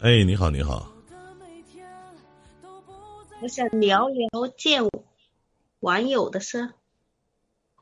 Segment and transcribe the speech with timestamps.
[0.00, 0.92] 哎，你好，你好。
[3.42, 4.80] 我想聊聊见
[5.80, 6.70] 网友的事。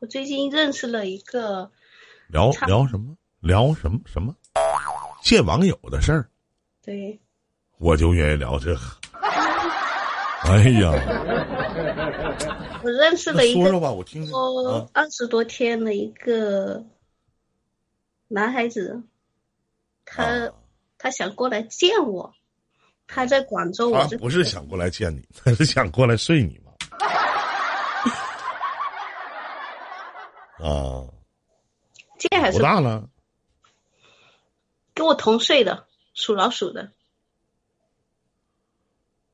[0.00, 1.70] 我最近认识了一个。
[2.28, 3.14] 聊聊什么？
[3.40, 4.34] 聊什么什么？
[5.22, 6.30] 见网友的事儿。
[6.82, 7.20] 对。
[7.76, 8.80] 我就愿意聊这个。
[10.48, 10.92] 哎呀。
[12.82, 13.60] 我认识了一个。
[13.60, 14.32] 说说吧，我听听。
[14.94, 16.82] 二十多天的一个
[18.28, 19.02] 男孩子，
[20.06, 20.50] 他
[21.06, 22.34] 他想过来见我。
[23.06, 26.72] 他在广州，我不是想过来见你，他是想过来睡你吗？
[30.58, 31.06] 啊，
[32.18, 33.08] 见还是多大了？
[34.94, 36.90] 跟我同岁的，属老鼠的，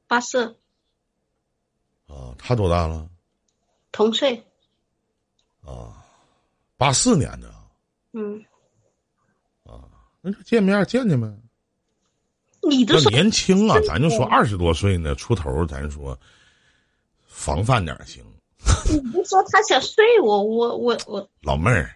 [0.07, 0.55] 八四。
[2.07, 3.09] 啊，他多大了？
[3.93, 4.45] 同岁。
[5.65, 6.05] 啊，
[6.77, 7.51] 八四年的。
[8.13, 8.45] 嗯。
[9.65, 9.89] 啊，
[10.21, 11.27] 那就见面见见呗。
[12.77, 16.19] 你这年轻啊，咱就说二十多岁呢，出头，咱说
[17.27, 18.25] 防范点行。
[18.91, 21.29] 你不说他想睡我，我我我。
[21.43, 21.95] 老妹儿，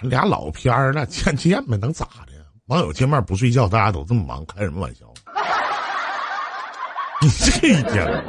[0.00, 2.32] 俩老片儿了，见见呗，能咋的？
[2.66, 5.12] 网友见面不睡觉，大家都这么忙，开什么玩笑？
[7.20, 8.24] 你这一天，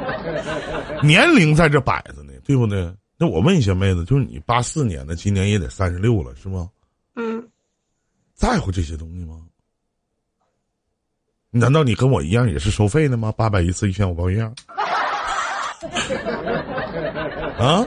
[1.02, 2.92] 年龄在这摆着呢，对不对？
[3.16, 6.68] 那我问一下妹子，就是你八四年的，今年也得三十六了，是吗？
[7.16, 7.42] 嗯。
[8.34, 9.40] 在乎这些东西吗？
[11.56, 13.32] 难道你跟我一样也是收费的吗？
[13.36, 14.42] 八百一次，一千五包月。
[17.56, 17.86] 啊？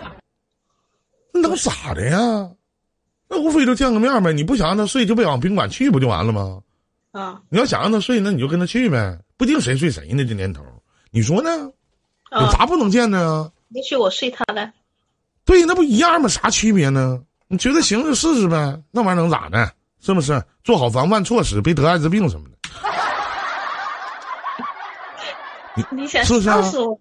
[1.33, 2.49] 那能咋的呀？
[3.27, 4.31] 那无非就见个面呗。
[4.31, 6.61] 你不想让他睡，就别往宾馆去，不就完了吗？
[7.11, 7.41] 啊！
[7.49, 9.19] 你要想让他睡，那你就跟他去呗。
[9.35, 10.23] 不定谁睡谁呢？
[10.23, 10.63] 这年头，
[11.11, 11.49] 你说呢？
[12.31, 13.51] 有啥不能见的呀？
[13.71, 14.71] 也许我睡他了。
[15.43, 16.29] 对，那不一样吗？
[16.29, 17.21] 啥区别呢？
[17.49, 18.81] 你觉得行就试试呗。
[18.91, 19.69] 那玩意儿能咋的？
[19.99, 20.41] 是不是？
[20.63, 22.57] 做好防范措施，别得艾滋病什么的。
[25.91, 26.99] 你想吓死我？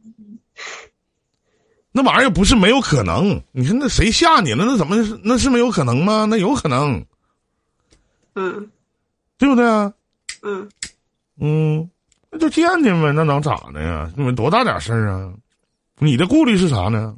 [1.93, 3.41] 那玩意儿不是没有可能。
[3.53, 4.65] 你说那谁吓你了？
[4.65, 6.27] 那怎么那是没有可能吗？
[6.29, 7.05] 那有可能。
[8.35, 8.71] 嗯，
[9.39, 9.93] 对不对啊？
[10.43, 10.69] 嗯
[11.41, 11.91] 嗯，
[12.31, 13.13] 那就见见呗。
[13.13, 14.11] 那能咋的呀？
[14.17, 15.33] 你们多大点事儿啊？
[15.99, 17.17] 你的顾虑是啥呢？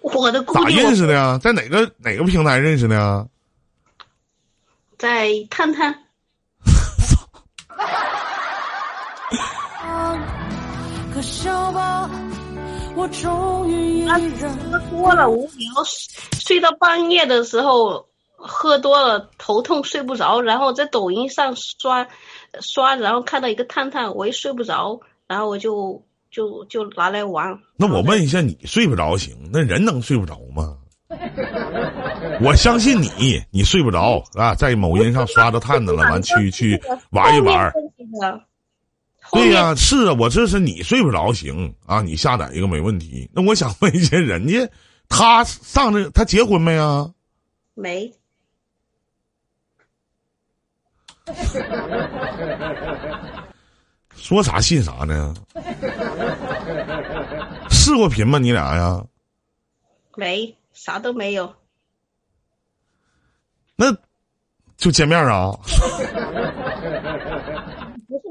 [0.00, 0.74] 我的顾虑。
[0.74, 1.38] 咋认识的呀？
[1.38, 3.24] 在哪个哪个平台认识的呀？
[4.98, 5.96] 在探探。
[12.96, 15.84] 我终于喝多了无聊，
[16.38, 22.08] 睡到半夜的时候喝多了头痛睡不着，然后在抖音上刷
[22.60, 27.58] 刷，然后看到一个探探，我也睡不着，然后我就就就拿来玩。
[27.76, 29.36] 那我问一下，你睡不着行？
[29.52, 30.76] 那人能睡不着吗？
[32.42, 36.80] 我相信你，你睡不着啊，在某音上刷着探探了，完去去
[37.10, 37.72] 玩一玩。
[39.32, 43.30] 对呀，是啊，我这是你睡不着行啊，你下载一个没问题。
[43.32, 44.68] 那我想问一下， 人家
[45.08, 47.10] 他上这他结婚没啊？
[47.74, 48.12] 没。
[54.16, 55.32] 说啥信啥呢？
[57.70, 58.38] 视过频吗？
[58.38, 59.04] 你俩呀？
[60.16, 61.54] 没，啥都没有。
[63.76, 63.96] 那
[64.76, 65.56] 就见面啊。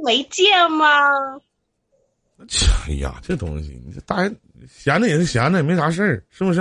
[0.09, 0.87] 没见吗？
[2.87, 4.35] 哎呀，这东西，你这大家
[4.67, 6.59] 闲着也是闲着，也没啥事儿，是不是？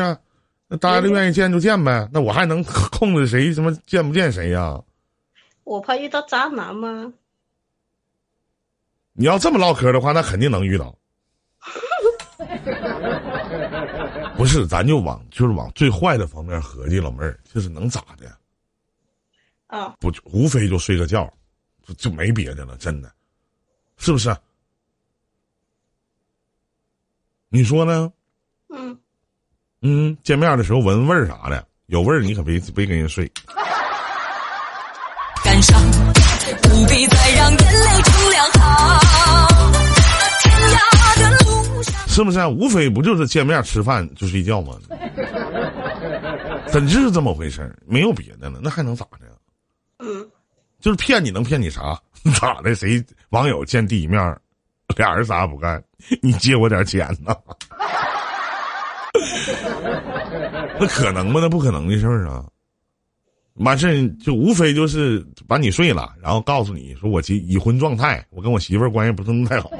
[0.67, 2.07] 那大家都愿意见就见呗。
[2.13, 4.79] 那我还能控制谁什么见不见谁呀？
[5.65, 7.11] 我怕遇到渣男吗？
[9.15, 10.95] 你要这么唠嗑的话，那肯定能遇到。
[14.37, 18.31] 不是，咱就往就是往最坏的方面合计，老妹儿，就是能咋的？
[19.69, 21.33] 啊，不，无非就睡个觉，
[21.87, 23.11] 就就没别的了，真的。
[23.99, 24.35] 是不是？
[27.51, 28.11] 你说呢？
[28.69, 28.99] 嗯。
[29.81, 33.31] 嗯，见面的时候闻味儿啥的，有味儿你可别别跟人睡。
[35.45, 35.81] 感伤，
[36.63, 39.73] 不必再让眼泪成两行。
[40.43, 40.79] 天涯
[41.19, 42.47] 的路上，是不是？
[42.47, 44.77] 无非不就是见面吃饭就睡觉吗？
[46.71, 49.27] 真是这么回事儿，没有别的了，那还能咋的？
[50.01, 50.31] 嗯。
[50.81, 52.01] 就是骗你能骗你啥？
[52.41, 52.75] 咋的？
[52.75, 54.21] 谁网友见第一面，
[54.97, 55.83] 俩人啥也不干？
[56.23, 57.35] 你借我点钱呢？
[60.81, 61.41] 那可能吗？
[61.41, 62.45] 那不可能的事儿啊！
[63.55, 69.71] 完事就无非就是把你睡了，然后告诉你说我已已婚状态，我跟我媳妇儿关系不是那么太好。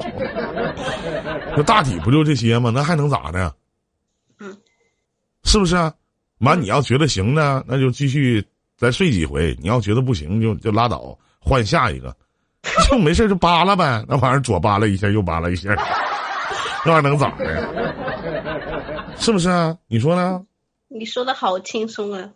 [1.55, 2.69] 那大体不就这些吗？
[2.73, 3.55] 那还能咋的？
[4.39, 4.55] 嗯，
[5.43, 5.75] 是不是？
[6.39, 8.45] 完你要觉得行呢，那就继续
[8.79, 12.15] 再睡几回；你要觉得不行，就就拉倒，换下一个。
[12.89, 15.69] 就没事就扒拉呗，那玩意儿左扒拉一下，右扒拉一下，
[16.85, 19.15] 那玩意儿能咋的？
[19.17, 19.77] 是不是啊？
[19.87, 20.41] 你说呢？
[20.87, 22.29] 你说的好轻松啊！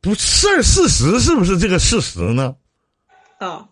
[0.00, 2.54] 不是事实，是不是这个事实呢？
[3.38, 3.66] 哦，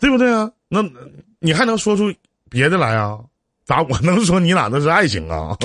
[0.00, 0.50] 对不对啊？
[0.68, 0.82] 那
[1.38, 2.12] 你还能说出
[2.48, 3.18] 别的来啊？
[3.64, 5.56] 咋我能说你俩那是爱情啊？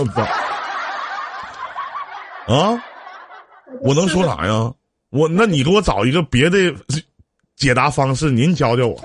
[2.47, 2.83] 啊？
[3.81, 4.73] 我能说啥呀？
[5.09, 6.57] 我那你给我找一个别的
[7.55, 8.99] 解答方式，您教教我，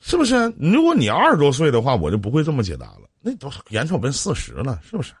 [0.00, 0.52] 是不是？
[0.58, 3.08] 如果你二十多岁的话，我就不会这么解答了。
[3.20, 5.12] 那都眼瞅奔四十了，是不是？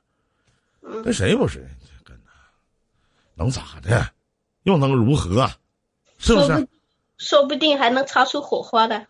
[1.04, 1.68] 跟谁不是？
[2.04, 2.16] 跟
[3.34, 4.06] 能咋的？
[4.64, 5.50] 又能如何？
[6.18, 6.68] 是不是？
[7.18, 9.06] 说不定还能擦出火花的。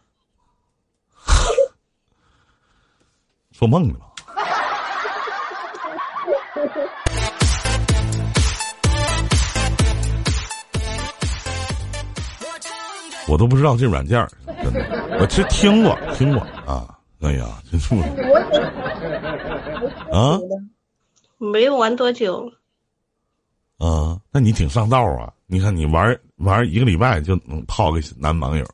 [3.52, 4.11] 做梦呢吧？
[13.32, 14.28] 我都不知道这软件儿，
[14.62, 16.86] 真的，我其实听过，听过啊。
[17.22, 17.94] 哎呀，真是
[20.12, 20.38] 啊，
[21.38, 22.52] 没玩多久。
[23.78, 25.32] 啊，那你挺上道啊！
[25.46, 28.66] 你看你玩玩一个礼拜就能泡个男网友。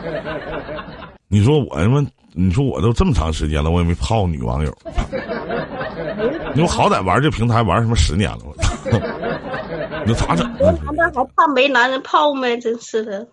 [1.26, 4.76] 你说我他妈，你说我都这么长时间了，我也没泡女网友。
[6.52, 8.54] 你说好歹玩这平台玩什么十年了，我
[10.06, 10.56] 那咋整？
[10.58, 12.42] 我男的还怕没男人泡吗？
[12.56, 13.26] 真是的。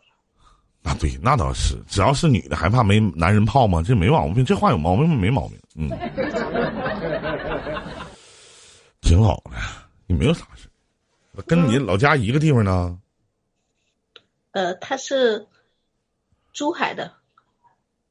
[0.84, 3.82] 啊，对，那倒是，只要是女的，还怕没男人泡吗？
[3.86, 5.16] 这没毛病，这话有毛病吗？
[5.16, 5.90] 没毛病，嗯，
[9.02, 9.52] 挺好的，
[10.08, 10.70] 也没有啥事。
[11.46, 12.98] 跟你老家一个地方呢？
[14.52, 15.46] 呃，他是
[16.54, 17.12] 珠海的。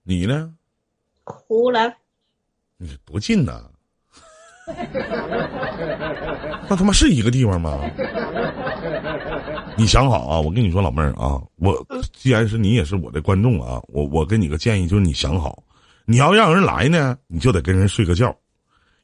[0.02, 0.54] 你呢？
[1.24, 1.96] 湖南。
[2.76, 3.70] 你多近呢？
[6.68, 7.80] 那他妈是一个地方吗？
[9.76, 10.40] 你想好啊！
[10.40, 15.62] 我跟你说，老妹儿啊，我既然是你也是我的观众啊，我我给你个建议，就是你想好，
[16.04, 18.34] 你要让人来呢，你就得跟人睡个觉，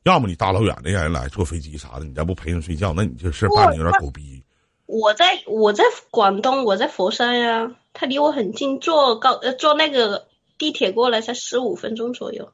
[0.05, 4.43] 要么你大老远的让人来坐飞机啥的，你再不陪人睡觉，那你这事办的有点狗逼。
[4.87, 10.27] 我在我在广东，我在佛山呀，他离我很近，坐高呃坐那个
[10.59, 12.53] 地铁过来才十五分钟左右。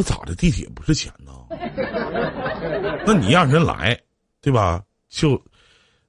[0.00, 0.34] 我咋的？
[0.34, 1.32] 地铁不是钱呢？
[3.04, 3.98] 那你让人来，
[4.40, 4.80] 对吧？
[5.10, 5.38] 就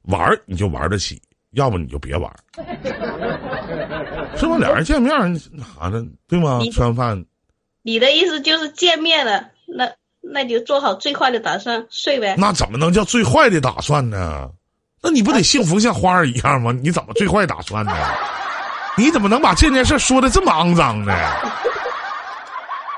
[0.04, 1.18] 玩儿，你就玩得起；
[1.52, 2.38] 要不你就别玩儿，
[4.38, 4.58] 是吧？
[4.58, 5.12] 俩人见面
[5.52, 6.62] 那啥的，对吗？
[6.72, 7.26] 吃完饭，
[7.82, 9.92] 你的意思就是见面了，那
[10.22, 12.36] 那你就做好最坏的打算，睡呗。
[12.38, 14.50] 那怎么能叫最坏的打算呢？
[15.04, 16.72] 那你不得幸福像花儿一样吗？
[16.72, 17.92] 你怎么最坏打算呢？
[18.98, 21.14] 你怎么能把这件事说的这么肮脏呢？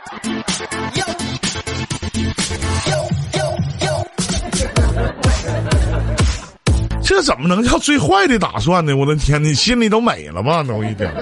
[7.03, 8.95] 这怎么能叫最坏的打算呢？
[8.95, 10.63] 我的天，你心里都美了吗？
[10.63, 11.13] 都一点，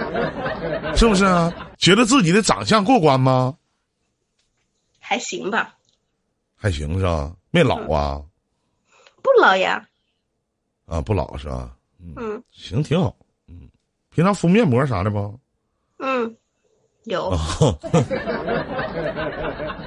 [0.95, 1.51] 是不是啊？
[1.77, 3.55] 觉得自己的长相过关吗？
[4.99, 5.75] 还行吧。
[6.55, 7.33] 还行是吧？
[7.49, 8.21] 没老啊？
[9.21, 9.85] 不老呀。
[10.85, 11.71] 啊，不老是吧？
[12.15, 13.15] 嗯，行，挺好。
[13.47, 13.69] 嗯，
[14.11, 15.37] 平常敷面膜啥的不？
[17.05, 17.11] 嗯。
[17.11, 17.29] 有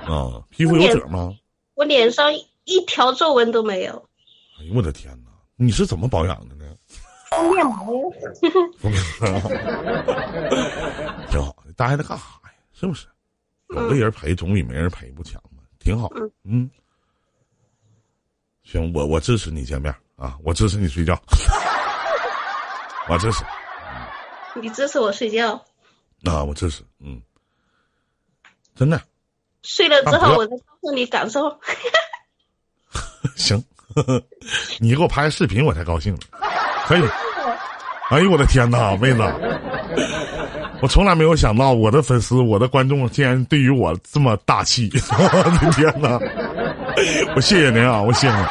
[0.06, 1.32] 啊，皮肤有褶吗？
[1.75, 2.32] 我脸上
[2.64, 4.08] 一条皱纹都没有。
[4.61, 5.31] 哎呦我的天哪！
[5.56, 6.64] 你是怎么保养的呢？
[7.31, 8.11] 敷面膜。
[8.78, 9.50] 敷面膜，
[11.30, 11.73] 挺好的。
[11.76, 12.52] 待着干啥呀？
[12.73, 13.06] 是不是？
[13.68, 15.62] 有个人陪总比没人陪不强吗？
[15.78, 16.11] 挺好。
[16.44, 16.68] 嗯。
[18.62, 20.37] 行，我我支持你见面啊！
[20.44, 21.21] 我支持你睡觉。
[23.09, 23.44] 我支持。
[24.61, 25.61] 你支持我睡觉。
[26.25, 27.21] 啊，我支持，嗯，
[28.75, 29.00] 真的。
[29.62, 31.59] 睡了之后，我再告诉你感受。
[33.37, 33.62] 行，
[34.78, 36.21] 你给我拍个视频，我才高兴呢。
[36.87, 37.02] 可以。
[38.11, 39.23] 哎呦我的天哪，妹子！
[40.83, 44.90] 我从来没有想到，我的粉丝、我的观众竟然对于我这么大气。
[45.16, 46.21] 我的天哪！
[47.35, 48.47] 我谢谢您啊，我谢谢您。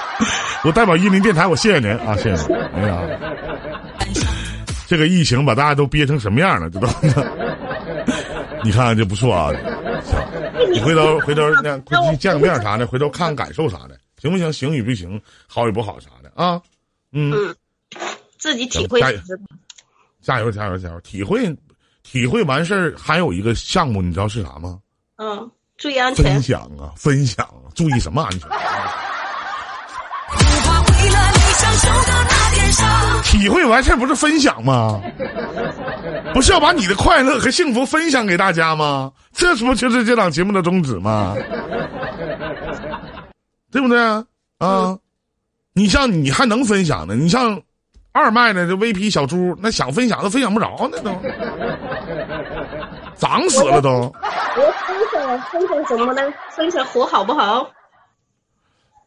[0.64, 2.56] 我代表一林电台，我谢谢您啊，谢谢您。
[2.56, 3.00] 哎呀，
[4.88, 6.94] 这个疫情把大家都憋成什么样了，知道吗？
[8.64, 9.52] 你看看这不错啊，
[10.06, 10.18] 行，
[10.72, 14.52] 你回头 回头那回去见个面啥的，回头看看感受啥的，行不行？
[14.54, 16.62] 行与不行，好与不好啥的啊？
[17.12, 17.34] 嗯，
[18.38, 19.02] 自己体会。
[20.22, 21.00] 加油加油加油！
[21.02, 21.54] 体会
[22.02, 24.80] 体会完事儿，还有一个项目，你知道是啥吗？
[25.18, 26.24] 嗯，注意安全。
[26.24, 28.50] 分享啊，分享啊，注意什么安全？
[33.24, 35.02] 体会完事儿不是分享吗？
[36.34, 39.12] 不是要把你的快乐和幸福分享给大家吗？
[39.34, 41.36] 这不就是这档节目的宗旨吗？
[43.72, 44.00] 对不对
[44.60, 44.98] 啊？
[45.74, 47.16] 你像你还能分享呢？
[47.16, 47.60] 你像
[48.12, 51.12] 二麦的这 VP 小猪，那想分享都分享不着，那都
[53.18, 53.90] 涨死了都。
[54.56, 56.22] 我分享分享什么呢？
[56.56, 57.68] 分享活好不好？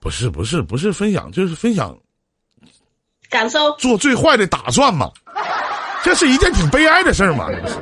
[0.01, 1.97] 不是不是不是分享，就是分享
[3.31, 5.11] 感受，做最坏的打算嘛。
[6.07, 7.75] 这是一件挺悲哀的事儿嘛，这不是？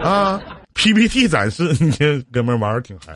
[0.00, 0.40] 啊
[0.74, 3.12] ，PPT 展示，你这哥们玩的挺嗨。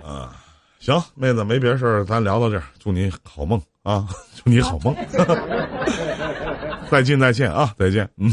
[0.00, 0.30] 啊，
[0.78, 4.06] 行，妹子没别的事儿，咱聊到这儿，祝你好梦啊，
[4.44, 4.94] 祝你好梦。
[6.88, 8.30] 再见再见啊，再见，嗯。